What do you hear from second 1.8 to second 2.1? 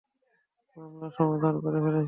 ফেলছি।